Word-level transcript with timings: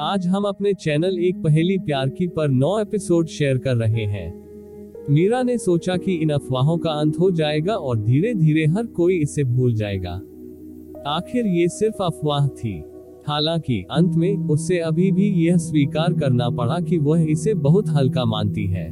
आज 0.00 0.26
हम 0.26 0.44
अपने 0.44 0.74
चैनल 0.74 1.18
एक 1.18 1.42
पहेली 1.42 1.78
प्यार 1.78 2.08
की 2.08 2.28
पर 2.28 2.48
नौ 2.48 2.80
एपिसोड 2.80 3.26
शेयर 3.26 3.58
कर 3.58 3.76
रहे 3.76 4.04
हैं। 4.04 4.44
मीरा 5.10 5.42
ने 5.42 5.58
सोचा 5.58 5.96
कि 5.96 6.14
इन 6.14 6.30
अफवाहों 6.30 6.78
का 6.78 6.90
अंत 6.90 7.18
हो 7.20 7.30
जाएगा 7.30 7.74
और 7.74 7.98
धीरे 7.98 8.34
धीरे 8.34 8.66
हर 8.66 8.86
कोई 8.86 9.16
इसे 9.16 9.44
भूल 9.44 9.74
जाएगा। 9.74 10.20
आखिर 11.06 11.46
ये 11.46 11.68
सिर्फ़ 11.68 12.02
अफवाह 12.02 12.48
थी। 12.48 12.84
हालाँकि 13.28 13.84
अंत 13.90 14.14
में 14.14 14.36
उसे 14.36 14.78
अभी 14.78 15.12
भी 15.12 15.28
यह 15.28 15.56
स्वीकार 15.56 16.12
करना 16.12 16.50
पड़ा 16.50 16.80
कि 16.80 16.98
वह 16.98 17.22
इसे 17.30 17.54
बहुत 17.54 17.88
हल्का 17.88 18.24
मानती 18.24 18.66
है। 18.66 18.90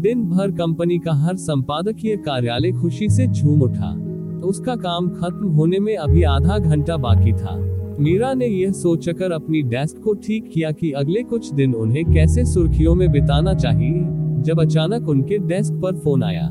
दिन 0.00 0.24
भर 0.24 0.50
कंपनी 0.50 0.98
का 0.98 1.12
हर 1.12 1.36
संपादकीय 1.36 2.16
कार्यालय 2.16 2.72
खुशी 2.72 3.08
से 3.08 3.26
झूम 3.26 3.62
उठा। 3.62 4.00
उसका 4.44 4.76
काम 4.76 5.08
खत्म 5.08 5.48
होने 5.48 5.78
में 5.78 5.96
अभी 5.96 6.22
आधा 6.22 6.58
घंटा 6.58 6.96
बाकी 6.96 7.32
था। 7.32 7.73
मीरा 8.00 8.34
ने 8.34 8.46
यह 8.46 8.72
सोचकर 8.72 9.32
अपनी 9.32 9.62
डेस्क 9.62 10.00
को 10.04 10.14
ठीक 10.14 10.50
किया 10.54 10.70
कि 10.70 10.90
अगले 10.92 11.22
कुछ 11.22 11.52
दिन 11.54 11.74
उन्हें 11.74 12.04
कैसे 12.04 12.44
सुर्खियों 12.44 12.94
में 12.94 13.12
बिताना 13.12 13.54
चाहिए, 13.54 14.00
जब 14.42 14.60
अचानक 14.60 15.08
उनके 15.08 15.38
डेस्क 15.38 15.74
पर 15.74 15.96
फ़ोन 15.96 16.22
आया। 16.22 16.46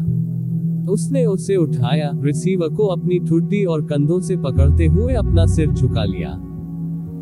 उसने 0.89 1.25
उसे 1.25 1.55
उठाया, 1.55 2.11
रिसीवर 2.15 2.67
को 2.67 2.85
अपनी 2.85 3.19
ठुड्डी 3.19 3.65
और 3.65 3.81
कंधों 3.81 4.19
से 4.19 4.37
पकड़ते 4.37 4.85
हुए 4.85 5.13
अपना 5.13 5.45
सिर 5.45 5.69
झुका 5.71 6.03
लिया। 6.03 6.29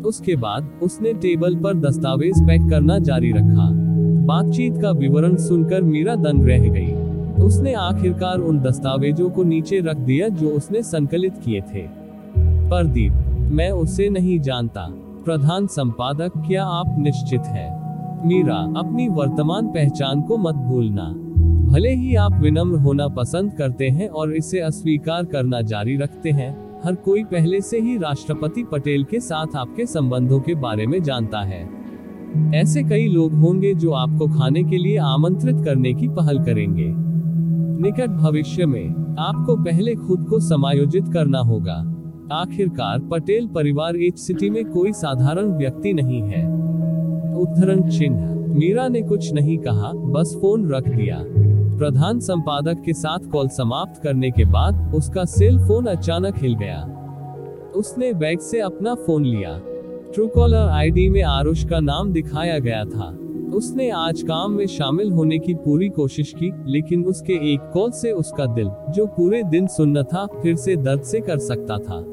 उसके 0.06 0.36
बाद 0.36 0.70
उसने 0.82 1.12
टेबल 1.12 1.56
पर 1.56 1.74
दस्तावेज़ 1.74 2.42
पैक 2.42 2.70
करना 2.70 2.98
जारी 2.98 3.32
रखा। 3.32 3.70
बातचीत 4.26 4.78
का 4.82 4.90
विवरण 4.90 5.36
सुनकर 5.36 5.82
मीरा 5.82 6.14
दंग 6.14 6.44
रह 6.44 6.68
गई। 6.68 6.92
उसने 7.44 7.72
आखिरकार 7.72 8.38
उन 8.38 8.60
दस्तावेजों 8.60 9.30
को 9.30 9.42
नीचे 9.42 9.80
रख 9.80 9.96
दिया 9.96 10.28
जो 10.28 10.48
उसने 10.48 10.82
संकलित 10.82 11.32
किए 11.44 11.60
थे। 11.60 11.82
परदीप 12.70 13.12
मैं 13.52 13.70
उसे 13.70 14.08
नहीं 14.08 14.40
जानता। 14.40 14.80
प्रधान 15.24 15.66
संपादक, 15.66 16.32
क्या 16.36 16.64
आप 16.64 16.96
निश्चित 16.98 17.42
है? 17.44 17.82
मीरा, 18.26 18.54
अपनी 18.54 19.08
वर्तमान 19.08 19.66
पहचान 19.66 20.22
को 20.22 20.36
मत 20.36 20.54
भूलना। 20.54 21.02
भले 21.72 21.94
ही 21.94 22.14
आप 22.14 22.32
विनम्र 22.32 22.78
होना 22.78 23.08
पसंद 23.08 23.52
करते 23.52 23.88
हैं 23.88 24.08
और 24.08 24.32
इसे 24.32 24.60
अस्वीकार 24.60 25.24
करना 25.24 25.60
जारी 25.60 25.96
रखते 25.96 26.30
हैं, 26.30 26.80
हर 26.84 26.94
कोई 26.94 27.24
पहले 27.24 27.60
से 27.60 27.80
ही 27.80 27.98
राष्ट्रपति 27.98 28.64
पटेल 28.64 29.04
के 29.04 29.20
साथ 29.20 29.56
आपके 29.56 29.86
संबंधों 29.86 30.40
के 30.40 30.54
बारे 30.54 30.86
में 30.86 31.02
जानता 31.02 31.38
है। 31.38 31.68
ऐसे 32.54 32.82
कई 32.82 33.08
लोग 33.08 33.32
होंगे 33.32 33.74
जो 33.74 33.90
आपको 33.90 34.26
खाने 34.26 34.62
के 34.62 34.78
लिए 34.78 34.98
आमंत्रित 34.98 35.56
करने 35.64 35.94
की 35.94 36.08
पहल 36.08 36.38
करेंगे। 36.38 36.94
निकट 37.82 38.10
भविष्य 38.10 38.66
में, 38.66 39.16
आपको 39.18 39.56
पहले 39.56 39.94
खुद 39.94 40.26
को 40.30 40.40
समायोजित 40.40 41.08
करना 41.08 41.38
होगा। 41.38 41.91
आखिरकार 42.32 42.98
पटेल 42.98 43.46
परिवार 43.46 43.96
एच 43.96 44.18
सिटी 44.18 44.50
में 44.50 44.64
कोई 44.64 44.92
साधारण 44.92 45.46
व्यक्ति 45.46 45.92
नहीं 45.92 46.22
है। 46.22 46.44
उद्धरण 47.34 47.88
चिन्ह, 47.88 48.34
मीरा 48.34 48.88
ने 48.88 49.02
कुछ 49.02 49.32
नहीं 49.32 49.58
कहा, 49.58 49.92
बस 49.94 50.38
फ़ोन 50.40 50.70
रख 50.70 50.88
दिया। 50.88 51.24
प्रधान 51.78 52.20
संपादक 52.20 52.82
के 52.84 52.92
साथ 52.92 53.18
कॉल 53.18 53.48
समाप्त 53.48 54.02
करने 54.02 54.30
के 54.30 54.44
बाद 54.44 54.94
उसका 54.94 55.24
सेल 55.24 55.58
फ़ोन 55.58 55.86
अचानक 55.86 56.34
हिल 56.38 56.54
गया। 56.54 56.98
उसने 57.76 58.12
बैग 58.12 58.38
से 58.38 58.60
अपना 58.60 58.94
फ़ोन 58.94 59.24
लिया। 59.24 59.60
ट्रू 60.14 60.26
कॉलर 60.26 60.68
आईडी 60.68 61.08
में 61.08 61.22
आरुष 61.22 61.64
का 61.64 61.80
नाम 61.80 62.12
दिखाया 62.12 62.58
गया 62.58 62.84
था। 62.84 63.18
उसने 63.54 63.90
आज 63.90 64.22
काम 64.22 64.52
में 64.52 64.66
शामिल 64.66 65.12
होने 65.12 65.38
की 65.38 65.54
पूरी 65.54 65.88
कोशिश 65.88 66.34
की, 66.38 66.52
लेकिन 66.66 67.04
उसके 67.04 67.32
एक 67.32 67.70
कॉल 67.74 67.90
से 67.90 68.12
उसका 68.12 68.46
दिल, 68.46 68.70
जो 68.90 69.06
पूरे 69.06 69.42
दिन 69.42 69.66
सुनना 69.66 70.02
था, 70.02 70.26
फिर 70.26 70.56
से 70.56 70.76
दर्द 70.76 71.02
से 71.02 71.20
कर 71.20 71.38
सकता 71.38 71.78
था। 71.78 72.04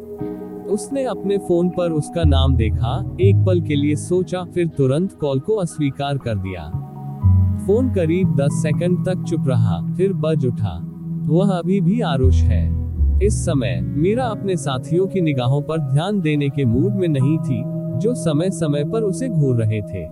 उसने 0.70 1.04
अपने 1.04 1.38
फ़ोन 1.38 1.70
पर 1.70 1.92
उसका 1.92 2.24
नाम 2.24 2.56
देखा, 2.56 3.18
एक 3.22 3.36
पल 3.36 3.62
के 3.62 3.76
लिए 3.76 3.96
सोचा, 3.96 4.44
फिर 4.44 4.68
तुरंत 4.68 5.14
कॉल 5.14 5.40
को 5.40 5.54
अस्वीकार 5.54 6.18
कर 6.18 6.36
दिया। 6.36 6.64
फ़ोन 7.68 7.92
करीब 7.92 8.36
10 8.36 8.52
सेकंड 8.52 9.06
तक 9.06 9.24
चुप 9.24 9.48
रहा, 9.48 9.94
फिर 9.98 10.14
बज 10.14 10.46
उठा। 10.46 10.86
वह 11.24 11.52
अभी 11.52 11.82
भी 11.82 12.02
आरुष 12.02 12.42
है। 12.42 12.80
इस 13.24 13.46
समय, 13.46 13.82
मीरा 13.82 14.24
अपने 14.24 14.58
साथियों 14.58 15.08
की 15.08 15.22
निगाहों 15.22 15.62
पर 15.62 15.80
ध्यान 15.80 16.22
देने 16.22 16.50
के 16.50 16.66
मूड 16.66 16.94
में 16.94 17.08
नहीं 17.08 17.38
थी, 17.38 17.64
जो 18.00 18.14
समय 18.16 18.50
समय 18.50 18.84
पर 18.84 19.02
उसे 19.02 19.30
घूर 19.30 19.56
रहे 19.56 19.82
थे। 19.82 20.08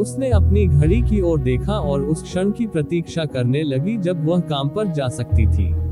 उसने 0.00 0.30
अपनी 0.30 0.66
घड़ी 0.66 1.02
की 1.02 1.20
ओर 1.20 1.40
देखा 1.40 1.72
और 1.72 2.02
उस 2.02 2.22
क्षण 2.22 2.50
की 2.50 2.66
प्रतीक्षा 2.66 3.24
करने 3.24 3.62
लगी 3.62 3.96
जब 3.96 4.26
वह 4.26 4.40
काम 4.40 4.68
पर 4.68 4.86
जा 4.86 5.08
सकती 5.08 5.46
थी। 5.46 5.87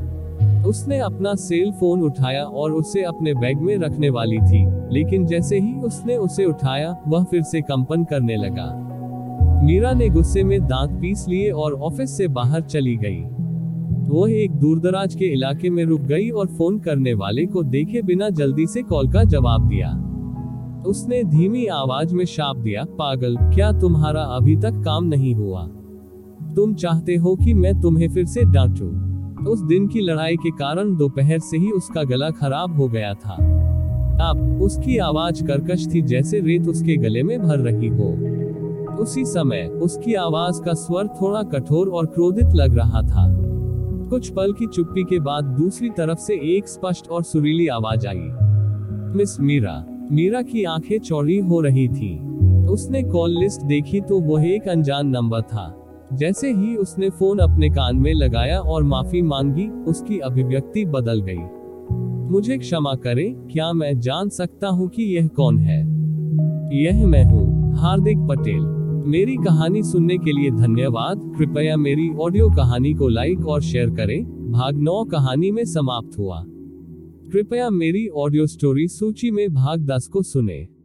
उसने 0.66 0.98
अपना 0.98 1.34
सेल 1.34 1.72
फ़ोन 1.72 2.02
उठाया 2.02 2.44
और 2.44 2.72
उसे 2.72 3.02
अपने 3.02 3.34
बैग 3.34 3.60
में 3.60 3.78
रखने 3.78 4.10
वाली 4.10 4.38
थी। 4.38 4.66
लेकिन 4.92 5.26
जैसे 5.26 5.60
ही 5.60 5.74
उसने 5.74 6.16
उसे 6.16 6.44
उठाया, 6.44 7.02
वह 7.08 7.24
फिर 7.24 7.42
से 7.42 7.60
कंपन 7.60 8.04
करने 8.04 8.36
लगा। 8.36 8.82
मीरा 9.64 9.92
ने 9.92 10.08
गुस्से 10.08 10.44
में 10.44 10.66
दांत 10.66 11.00
पीस 11.00 11.26
लिए 11.28 11.50
और 11.50 11.72
ऑफ़िस 11.72 12.16
से 12.16 12.28
बाहर 12.28 12.60
चली 12.60 12.96
गई। 12.96 13.24
वह 14.08 14.32
एक 14.32 14.52
दूरदराज 14.52 15.14
के 15.14 15.24
इलाके 15.24 15.70
में 15.70 15.84
रुक 15.84 16.00
गई 16.00 16.30
और 16.30 16.46
फ़ोन 16.46 16.78
करने 16.78 17.14
वाले 17.14 17.46
को 17.46 17.62
देखे 17.62 18.02
बिना 18.02 18.28
जल्दी 18.28 18.66
से 18.66 18.82
कॉल 18.82 19.12
का 19.12 19.24
जवाब 19.24 19.68
दिया। 19.68 20.02
उसने 20.86 21.24
धीमी 21.24 21.66
आवाज़ 21.66 22.14
में 22.14 22.24
शाप 22.24 22.56
दिया, 22.56 22.84
पागल, 22.84 23.36
क्या 23.36 23.72
तुम्हारा 23.72 24.22
अभी 24.22 24.56
तक 24.56 24.82
काम 24.84 25.04
नहीं 25.04 25.34
हुआ? 25.34 25.68
तुम 26.56 26.74
चाहते 26.74 27.16
हो 27.16 27.36
कि 27.36 27.54
मैं 27.54 27.80
तुम्हें 27.80 28.08
फिर 28.08 28.24
से 28.24 28.44
डांटू? 28.44 29.05
उस 29.48 29.62
दिन 29.62 29.86
की 29.88 30.00
लड़ाई 30.00 30.36
के 30.36 30.50
कारण 30.50 30.96
दोपहर 30.96 31.38
से 31.38 31.56
ही 31.56 31.70
उसका 31.70 32.02
गला 32.02 32.30
खराब 32.30 32.76
हो 32.76 32.88
गया 32.88 33.14
था। 33.14 33.34
अब 34.30 34.58
उसकी 34.62 34.98
आवाज़ 34.98 35.44
कर्कश 35.44 35.94
थी 35.94 36.02
जैसे 36.02 36.40
रेत 36.40 36.68
उसके 36.68 36.96
गले 36.96 37.22
में 37.22 37.42
भर 37.42 37.58
रही 37.58 37.88
हो। 37.88 38.36
उसी 38.96 39.24
समय, 39.24 39.62
उसकी 39.82 40.14
आवाज़ 40.14 40.62
का 40.62 40.72
स्वर 40.72 41.06
थोड़ा 41.06 41.42
कठोर 41.42 41.88
और 41.88 42.06
क्रोधित 42.06 42.46
लग 42.54 42.74
रहा 42.74 43.02
था। 43.02 43.36
कुछ 44.08 44.28
पल 44.28 44.52
की 44.52 44.66
चुप्पी 44.66 45.04
के 45.04 45.18
बाद 45.18 45.44
दूसरी 45.44 45.90
तरफ़ 45.90 46.18
से 46.18 46.56
एक 46.56 46.68
स्पष्ट 46.68 47.08
और 47.08 47.22
सुरीली 47.22 47.68
आवाज़ 47.68 48.06
आई। 48.06 48.28
मिस 49.16 49.40
मीरा 49.40 49.84
मीरा 50.12 50.42
की 50.42 50.64
आँखें 50.64 50.98
चौड़ी 50.98 51.38
हो 51.38 51.60
रही 51.60 51.88
थी। 51.88 52.18
उसने 52.66 53.02
कॉल 53.02 53.30
लिस्ट 53.30 53.60
देखी 53.60 54.00
तो 54.00 54.20
वह 54.20 54.46
एक 54.46 54.68
अनजान 54.68 55.08
नंबर 55.08 55.40
था। 55.40 55.85
जैसे 56.12 56.52
ही 56.52 56.76
उसने 56.76 57.10
फ़ोन 57.10 57.38
अपने 57.38 57.68
कान 57.68 57.96
में 57.96 58.14
लगाया 58.14 58.60
और 58.60 58.82
माफ़ी 58.82 59.22
मांगी, 59.22 59.68
उसकी 59.68 60.18
अभिव्यक्ति 60.18 60.84
बदल 60.84 61.20
गई। 61.20 61.44
मुझे 62.30 62.58
क्षमा 62.58 62.94
करें, 62.94 63.34
क्या 63.34 63.72
मैं 63.72 64.00
जान 64.00 64.28
सकता 64.28 64.68
हूँ 64.68 64.88
कि 64.88 65.02
यह 65.02 65.26
कौन 65.26 65.58
है? 65.58 65.80
यह 66.84 67.06
मैं 67.06 67.24
हूँ, 67.24 67.76
हार्दिक 67.76 68.18
पटेल। 68.18 68.60
मेरी 69.06 69.36
कहानी 69.36 69.82
सुनने 69.82 70.18
के 70.18 70.32
लिए 70.32 70.50
धन्यवाद। 70.50 71.32
कृपया 71.38 71.76
मेरी 71.76 72.10
ऑडियो 72.14 72.48
कहानी 72.48 72.94
को 72.94 73.08
लाइक 73.08 73.46
और 73.46 73.60
शेयर 73.60 73.90
करें। 73.90 74.52
भाग 74.52 74.76
नौ 74.76 75.04
कहानी 75.04 75.50
में 75.50 75.64
समाप्त 75.64 76.18
हुआ। 76.18 76.44
कृपया 77.32 77.70
मेरी 77.70 78.08
ऑडियो 78.08 78.46
स्टोरी 78.46 78.88
सूची 78.88 79.30
में 79.30 79.54
भाग 79.54 79.80
दस 79.80 80.08
को 80.12 80.22
सुने। 80.22 80.75